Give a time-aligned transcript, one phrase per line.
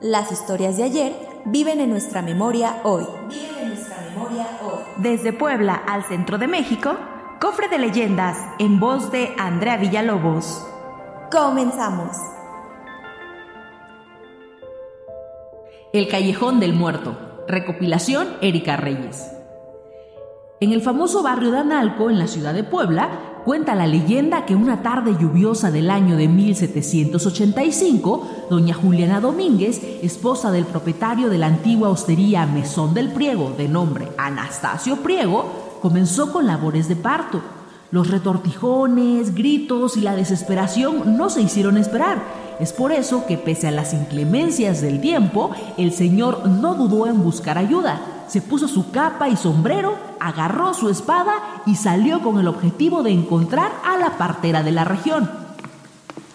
[0.00, 3.04] Las historias de ayer viven en nuestra memoria hoy.
[3.28, 4.82] Viven en nuestra memoria hoy.
[4.96, 6.96] Desde Puebla al centro de México,
[7.40, 10.66] Cofre de Leyendas en voz de Andrea Villalobos.
[11.30, 12.16] Comenzamos.
[15.92, 17.16] El Callejón del Muerto.
[17.46, 19.30] Recopilación Erika Reyes.
[20.60, 23.08] En el famoso barrio de Analco, en la ciudad de Puebla,
[23.44, 30.52] cuenta la leyenda que una tarde lluviosa del año de 1785, doña Juliana Domínguez, esposa
[30.52, 36.46] del propietario de la antigua hostería Mesón del Priego, de nombre Anastasio Priego, comenzó con
[36.46, 37.42] labores de parto.
[37.90, 42.22] Los retortijones, gritos y la desesperación no se hicieron esperar.
[42.60, 47.24] Es por eso que pese a las inclemencias del tiempo, el señor no dudó en
[47.24, 48.13] buscar ayuda.
[48.28, 53.10] Se puso su capa y sombrero, agarró su espada y salió con el objetivo de
[53.10, 55.30] encontrar a la partera de la región.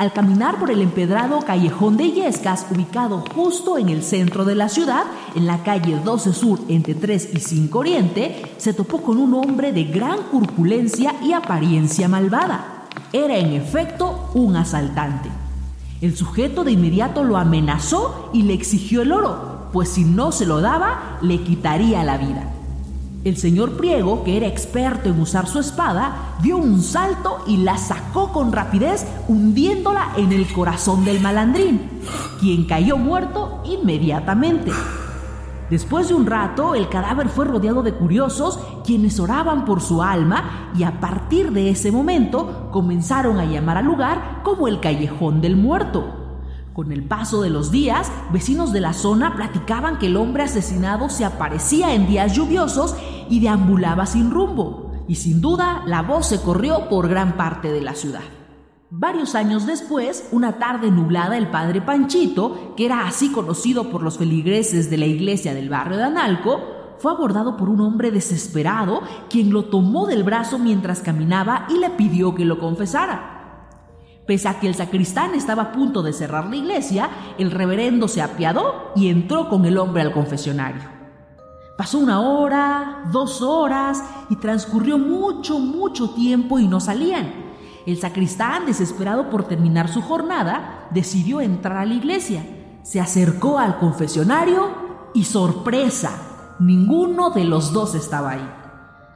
[0.00, 4.70] Al caminar por el empedrado callejón de Yescas, ubicado justo en el centro de la
[4.70, 9.34] ciudad, en la calle 12 Sur entre 3 y 5 Oriente, se topó con un
[9.34, 12.86] hombre de gran corpulencia y apariencia malvada.
[13.12, 15.39] Era en efecto un asaltante.
[16.00, 20.46] El sujeto de inmediato lo amenazó y le exigió el oro, pues si no se
[20.46, 22.50] lo daba, le quitaría la vida.
[23.22, 27.76] El señor Priego, que era experto en usar su espada, dio un salto y la
[27.76, 31.82] sacó con rapidez, hundiéndola en el corazón del malandrín,
[32.40, 34.72] quien cayó muerto inmediatamente.
[35.70, 40.72] Después de un rato, el cadáver fue rodeado de curiosos, quienes oraban por su alma,
[40.76, 45.56] y a partir de ese momento comenzaron a llamar al lugar como el Callejón del
[45.56, 46.16] Muerto.
[46.74, 51.08] Con el paso de los días, vecinos de la zona platicaban que el hombre asesinado
[51.08, 52.96] se aparecía en días lluviosos
[53.28, 57.80] y deambulaba sin rumbo, y sin duda la voz se corrió por gran parte de
[57.80, 58.39] la ciudad.
[58.92, 64.18] Varios años después, una tarde nublada, el padre Panchito, que era así conocido por los
[64.18, 69.52] feligreses de la iglesia del barrio de Analco, fue abordado por un hombre desesperado, quien
[69.52, 73.68] lo tomó del brazo mientras caminaba y le pidió que lo confesara.
[74.26, 78.22] Pese a que el sacristán estaba a punto de cerrar la iglesia, el reverendo se
[78.22, 80.82] apiadó y entró con el hombre al confesionario.
[81.78, 87.49] Pasó una hora, dos horas y transcurrió mucho, mucho tiempo y no salían.
[87.90, 92.44] El sacristán, desesperado por terminar su jornada, decidió entrar a la iglesia.
[92.84, 98.48] Se acercó al confesionario y sorpresa, ninguno de los dos estaba ahí.